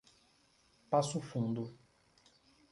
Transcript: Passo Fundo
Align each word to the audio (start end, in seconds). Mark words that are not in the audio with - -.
Passo 0.89 1.21
Fundo 1.21 1.77